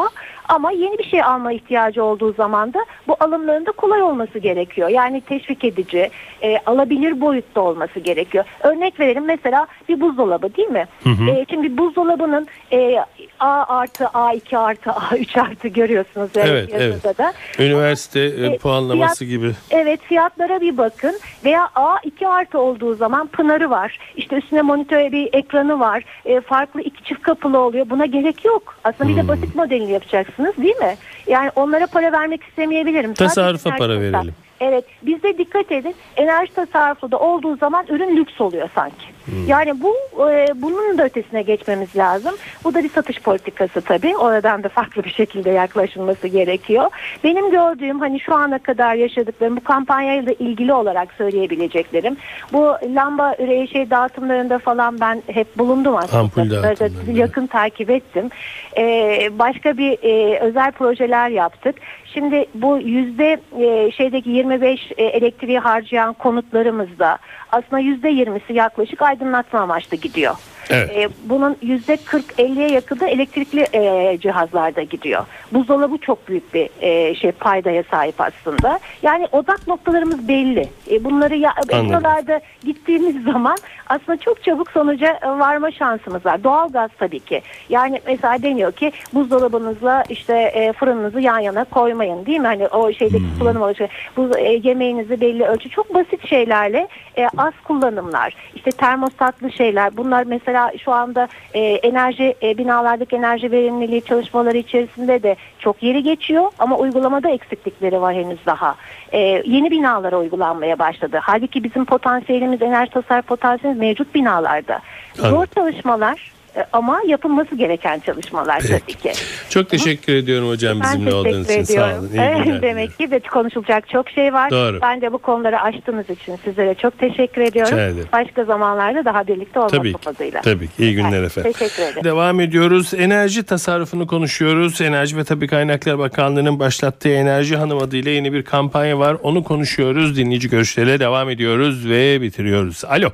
[0.50, 4.90] Ama yeni bir şey alma ihtiyacı olduğu zaman da bu alımların da kolay olması gerekiyor.
[4.90, 6.10] Yani teşvik edici,
[6.42, 8.46] e, alabilir boyutta olması gerekiyor.
[8.64, 10.86] Örnek verelim mesela bir buzdolabı değil mi?
[11.32, 12.96] E, şimdi buzdolabının e,
[13.40, 16.30] A artı A2 artı A3 artı görüyorsunuz.
[16.36, 17.34] Evet, yazıda da.
[17.60, 19.52] Üniversite e, E, puanlaması fiyat- gibi.
[19.72, 23.98] Evet fiyatlara bir bakın veya A2 artı olduğu zaman pınarı var.
[24.16, 26.04] İşte üstüne monitör bir ekranı var.
[26.26, 27.90] E, farklı iki çift kapılı oluyor.
[27.90, 28.76] Buna gerek yok.
[28.84, 29.18] Aslında Hmm.
[29.18, 29.92] bir de basit modelini
[30.34, 30.98] yapacaksınız değil mi?
[31.28, 33.14] Yani onlara para vermek istemeyebilirim.
[33.14, 34.36] Tasarrufa para verelim.
[34.60, 39.13] Evet bizde dikkat edin enerji tasarrufu da olduğu zaman ürün lüks oluyor sanki.
[39.48, 39.96] Yani bu
[40.32, 42.36] e, bunun da ötesine geçmemiz lazım.
[42.64, 44.18] Bu da bir satış politikası tabii.
[44.18, 46.90] Oradan da farklı bir şekilde yaklaşılması gerekiyor.
[47.24, 52.18] Benim gördüğüm hani şu ana kadar yaşadıklarım bu kampanyayla ilgili olarak söyleyebileceklerim.
[52.54, 56.20] Bu lamba üreyi şey dağıtımlarında falan ben hep bulundum aslında.
[56.20, 58.30] Ampul yakın takip ettim.
[58.78, 61.76] Ee, başka bir e, özel projeler yaptık.
[62.14, 67.18] Şimdi bu yüzde e, şeydeki 25 e, elektriği harcayan konutlarımızda
[67.54, 70.36] aslında yüzde 20'si yaklaşık aydınlatma amaçlı gidiyor.
[70.70, 70.98] Evet.
[70.98, 75.26] E, bunun yüzde 40-50'ye yakını elektrikli e, cihazlarda gidiyor.
[75.52, 78.80] Buzdolabı çok büyük bir e, şey paydaya sahip aslında.
[79.02, 80.70] Yani odak noktalarımız belli.
[80.92, 81.90] E, bunları ya, Anladım.
[81.90, 86.44] buralarda gittiğimiz zaman aslında çok çabuk sonuca e, varma şansımız var.
[86.44, 87.42] Doğalgaz tabii ki.
[87.70, 92.48] Yani mesela deniyor ki buzdolabınızla işte e, fırınınızı yan yana koymayın değil mi?
[92.48, 93.88] Hani o şeydeki kullanım ölçü.
[94.18, 95.70] Bu e, yemeğinizi belli ölçü.
[95.70, 98.36] Çok basit şeylerle e, az kullanımlar.
[98.56, 99.98] İşte termostatlı şeyler.
[99.98, 100.53] Bunlar mesela
[100.84, 106.78] şu anda e, enerji e, binalardaki enerji verimliliği çalışmaları içerisinde de çok yeri geçiyor ama
[106.78, 108.76] uygulamada eksiklikleri var henüz daha.
[109.12, 111.20] E, yeni binalara uygulanmaya başladı.
[111.22, 114.80] Halbuki bizim potansiyelimiz enerji tasarruf potansiyelimiz mevcut binalarda.
[115.14, 116.34] Zor çalışmalar
[116.74, 118.80] ama yapılması gereken çalışmalar Peki.
[118.80, 119.12] tabii ki.
[119.50, 121.64] Çok teşekkür ediyorum hocam Ben bizimle olduğunuz için.
[121.64, 122.00] Sağ ediyorum.
[122.00, 122.08] olun.
[122.10, 122.62] İyi günler.
[122.62, 124.52] Demek ki de konuşulacak çok şey var.
[124.52, 124.80] Doğru.
[124.82, 128.08] Ben de bu konuları açtığınız için sizlere çok teşekkür ediyorum.
[128.14, 130.00] Başka zamanlarda daha birlikte olmak Tabii ki.
[130.08, 130.42] umuduyla.
[130.42, 130.74] Tabii ki.
[130.84, 131.52] İyi günler Evet, efendim.
[131.52, 132.04] Teşekkür ederim.
[132.04, 132.94] Devam ediyoruz.
[132.94, 134.82] Enerji tasarrufunu konuşuyoruz.
[134.82, 139.18] Enerji ve Tabii Kaynaklar Bakanlığı'nın başlattığı Enerji Hanım adıyla yeni bir kampanya var.
[139.24, 140.18] Onu konuşuyoruz.
[140.18, 142.86] Dinleyici görüşleriyle devam ediyoruz ve bitiriyoruz.
[142.86, 143.10] Alo.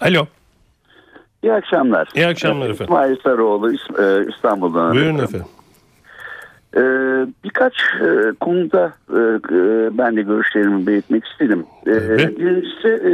[0.00, 0.26] Alo.
[1.42, 2.08] İyi akşamlar.
[2.14, 2.84] İyi akşamlar efendim.
[2.84, 4.94] İsmail Sarıoğlu e, İstanbul'dan.
[4.94, 5.46] Buyurun efendim.
[6.76, 6.80] Ee,
[7.44, 11.66] birkaç e, konuda e, e, ben de görüşlerimi belirtmek istedim.
[11.86, 13.12] Ee, birincisi e,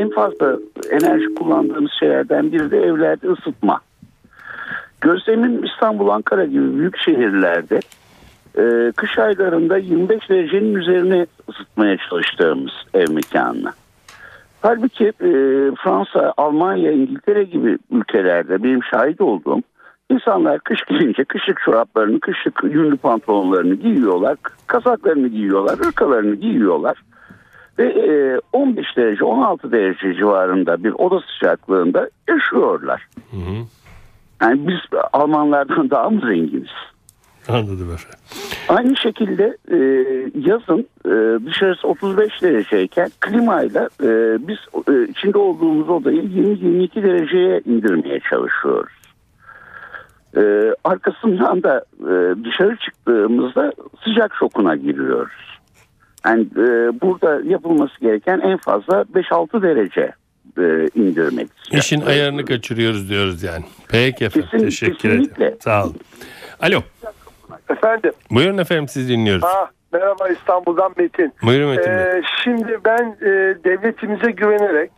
[0.00, 0.58] en fazla
[0.90, 3.80] enerji kullandığımız şeylerden biri de evlerde ısıtma.
[5.00, 7.80] Gözlemim İstanbul, Ankara gibi büyük şehirlerde
[8.58, 13.72] e, kış aylarında 25 derecenin üzerine ısıtmaya çalıştığımız ev mekanına.
[14.62, 15.30] Halbuki e,
[15.84, 19.62] Fransa, Almanya, İngiltere gibi ülkelerde benim şahit olduğum
[20.10, 27.02] insanlar kış gelince kışlık çoraplarını, kışlık yünlü pantolonlarını giyiyorlar, kasaklarını giyiyorlar, ırkalarını giyiyorlar.
[27.78, 33.08] Ve e, 15 derece, 16 derece civarında bir oda sıcaklığında yaşıyorlar.
[34.42, 36.70] Yani biz Almanlardan daha mı zenginiz?
[37.48, 38.18] Anladım efendim.
[38.68, 39.76] Aynı şekilde e,
[40.50, 44.08] yazın e, dışarısı 35 dereceyken klimayla e,
[44.48, 44.56] biz
[44.88, 48.92] e, içinde olduğumuz odayı 20-22 dereceye indirmeye çalışıyoruz.
[50.36, 50.42] E,
[50.84, 53.72] arkasından da e, dışarı çıktığımızda
[54.04, 55.32] sıcak şokuna giriyoruz.
[56.26, 60.12] Yani e, burada yapılması gereken en fazla 5-6 derece
[60.58, 61.48] e, indirmek.
[61.72, 63.64] İşin ayarını kaçırıyoruz diyoruz yani.
[63.88, 64.48] Peki efendim.
[64.52, 65.44] Kesin- Teşekkür kesinlikle.
[65.44, 65.58] ederim.
[65.60, 65.96] Sağ olun.
[66.60, 66.80] Alo.
[67.82, 69.44] Efendim, Buyurun efendim sizi dinliyoruz.
[69.46, 71.32] ah, merhaba İstanbul'dan Metin.
[71.42, 72.02] Buyurun Metin Bey.
[72.18, 73.26] Ee, şimdi ben e,
[73.64, 74.90] devletimize güvenerek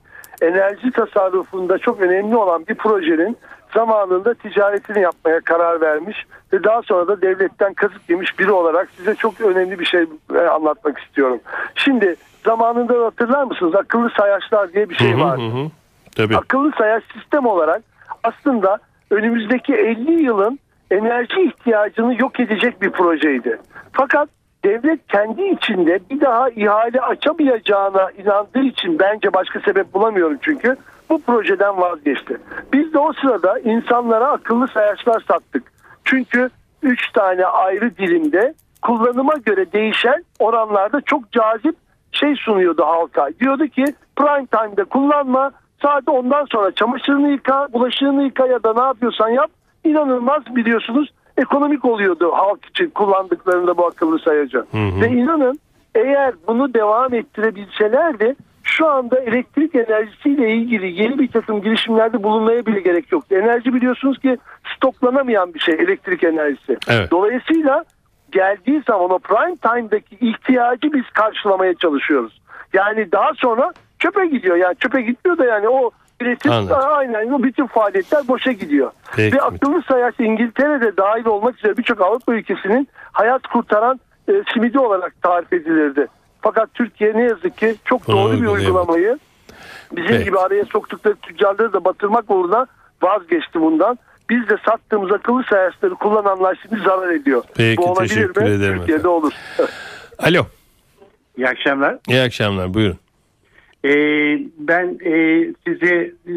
[0.42, 3.36] enerji tasarrufunda çok önemli olan bir projenin
[3.74, 6.16] zamanında ticaretini yapmaya karar vermiş
[6.52, 10.38] ve daha sonra da devletten kazık yemiş biri olarak size çok önemli bir şey e,
[10.38, 11.40] anlatmak istiyorum.
[11.74, 15.42] Şimdi zamanında hatırlar mısınız akıllı sayaçlar diye bir şey Hı hı, vardı.
[15.42, 15.70] hı hı.
[16.16, 16.36] Tabii.
[16.36, 17.82] akıllı sayaç sistem olarak
[18.22, 18.78] aslında
[19.10, 20.58] önümüzdeki 50 yılın
[20.90, 23.58] enerji ihtiyacını yok edecek bir projeydi.
[23.92, 24.28] Fakat
[24.64, 30.76] devlet kendi içinde bir daha ihale açamayacağına inandığı için bence başka sebep bulamıyorum çünkü
[31.10, 32.36] bu projeden vazgeçti.
[32.72, 35.72] Biz de o sırada insanlara akıllı sayaçlar sattık.
[36.04, 36.50] Çünkü
[36.82, 41.76] 3 tane ayrı dilimde kullanıma göre değişen oranlarda çok cazip
[42.12, 43.28] şey sunuyordu halka.
[43.40, 43.84] Diyordu ki
[44.16, 45.50] prime time'da kullanma
[45.82, 49.50] sadece ondan sonra çamaşırını yıka, bulaşığını yıka ya da ne yapıyorsan yap.
[49.84, 54.64] İnanılmaz biliyorsunuz ekonomik oluyordu halk için kullandıklarında bu akıllı sayacı.
[54.74, 55.58] Ve inanın
[55.94, 62.80] eğer bunu devam ettirebilselerdi şu anda elektrik enerjisiyle ilgili yeni bir takım girişimlerde bulunmaya bile
[62.80, 63.34] gerek yoktu.
[63.34, 64.38] Enerji biliyorsunuz ki
[64.76, 66.76] stoklanamayan bir şey elektrik enerjisi.
[66.88, 67.10] Evet.
[67.10, 67.84] Dolayısıyla
[68.32, 72.40] geldiği zaman o prime time'daki ihtiyacı biz karşılamaya çalışıyoruz.
[72.72, 74.56] Yani daha sonra çöpe gidiyor.
[74.56, 76.76] Yani çöpe gitmiyor da yani o üretim Anladım.
[76.90, 78.90] aynen o bütün faaliyetler boşa gidiyor.
[79.16, 79.36] Peki.
[79.36, 85.22] Ve akıllı sayaç İngiltere'de dahil olmak üzere birçok Avrupa ülkesinin hayat kurtaran e, simidi olarak
[85.22, 86.06] tarif edilirdi.
[86.40, 88.66] Fakat Türkiye ne yazık ki çok doğru bir uygulayamadı.
[88.66, 89.18] uygulamayı
[89.92, 90.24] bizim Peki.
[90.24, 92.66] gibi araya soktukları tüccarları da batırmak uğruna
[93.02, 93.98] vazgeçti bundan.
[94.30, 97.44] Biz de sattığımız akıllı sayaçları kullananlar şimdi zarar ediyor.
[97.56, 98.48] Peki, Bu olabilir teşekkür mi?
[98.48, 99.10] ederim Türkiye'de efendim.
[99.10, 99.32] olur.
[100.18, 100.46] Alo.
[101.36, 101.96] İyi akşamlar.
[102.08, 102.74] İyi akşamlar.
[102.74, 102.98] Buyurun.
[103.84, 106.34] Ee, ben e, sizi e,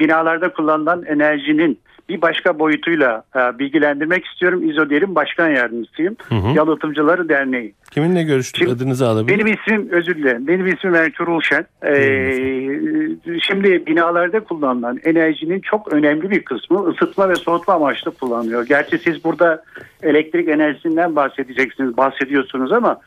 [0.00, 4.70] binalarda kullanılan enerjinin bir başka boyutuyla e, bilgilendirmek istiyorum.
[4.70, 6.16] İzoder'in başkan yardımcısıyım.
[6.28, 6.56] Hı hı.
[6.56, 7.74] Yalıtımcıları Derneği.
[7.90, 8.58] Kiminle görüştük?
[8.64, 10.46] Şimdi- Adınızı alabilir Benim ismim özür dilerim.
[10.46, 11.66] Benim ismim Ertuğrul Ulşen.
[11.86, 18.66] Ee, şimdi binalarda kullanılan enerjinin çok önemli bir kısmı ısıtma ve soğutma amaçlı kullanılıyor.
[18.66, 19.62] Gerçi siz burada
[20.02, 23.00] elektrik enerjisinden bahsedeceksiniz, bahsediyorsunuz ama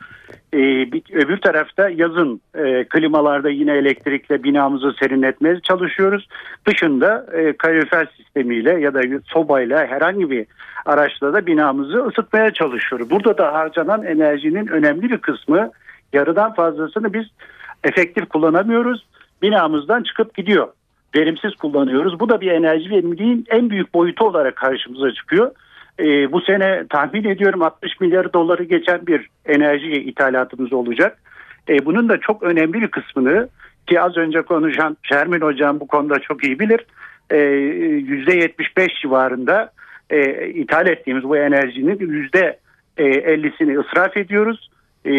[0.54, 0.58] e,
[0.92, 6.28] bir, öbür tarafta yazın e, klimalarda yine elektrikle binamızı serinletmeye çalışıyoruz.
[6.66, 10.46] Dışında e, kalorifer sistemiyle ya da sobayla herhangi bir
[10.86, 13.10] araçla da binamızı ısıtmaya çalışıyoruz.
[13.10, 15.70] Burada da harcanan enerjinin önemli bir kısmı
[16.12, 17.26] yarıdan fazlasını biz
[17.84, 19.06] efektif kullanamıyoruz.
[19.42, 20.68] Binamızdan çıkıp gidiyor.
[21.14, 22.20] Verimsiz kullanıyoruz.
[22.20, 25.50] Bu da bir enerji verimliliğin en büyük boyutu olarak karşımıza çıkıyor.
[26.00, 31.18] Ee, bu sene tahmin ediyorum 60 milyar doları geçen bir enerji ithalatımız olacak.
[31.68, 33.48] Ee, bunun da çok önemli bir kısmını
[33.86, 36.86] ki az önce konuşan Şermin Hocam bu konuda çok iyi bilir.
[37.30, 39.72] Ee, %75 civarında
[40.10, 42.58] e, ithal ettiğimiz bu enerjinin yüzde
[42.96, 44.70] e, 50'sini israf ediyoruz.
[45.04, 45.12] E,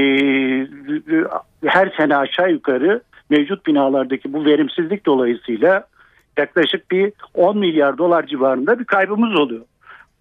[1.65, 5.87] her sene aşağı yukarı mevcut binalardaki bu verimsizlik dolayısıyla
[6.37, 9.61] yaklaşık bir 10 milyar dolar civarında bir kaybımız oluyor.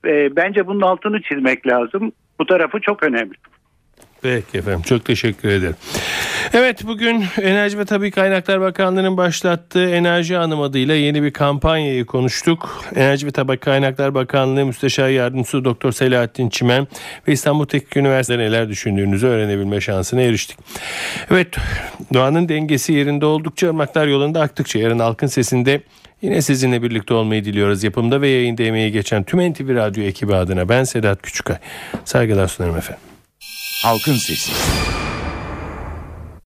[0.07, 2.13] E, bence bunun altını çizmek lazım.
[2.39, 3.35] Bu tarafı çok önemli.
[4.23, 5.77] Peki efendim çok teşekkür ederim.
[6.53, 12.85] Evet bugün Enerji ve Tabi Kaynaklar Bakanlığı'nın başlattığı Enerji Hanım adıyla yeni bir kampanyayı konuştuk.
[12.95, 16.87] Enerji ve Tabi Kaynaklar Bakanlığı Müsteşar Yardımcısı Doktor Selahattin Çimen
[17.29, 20.59] ve İstanbul Teknik Üniversitesi'nde neler düşündüğünüzü öğrenebilme şansına eriştik.
[21.31, 21.57] Evet
[22.15, 25.81] doğanın dengesi yerinde oldukça ırmaklar yolunda aktıkça yarın halkın sesinde
[26.23, 27.85] Yine sizinle birlikte olmayı diliyoruz.
[27.85, 31.57] Yapımda ve yayında emeği geçen tüm NTV Radyo ekibi adına ben Sedat Küçükay.
[32.05, 33.03] Saygılar sunarım efendim.
[33.83, 34.53] Halkın Sesi.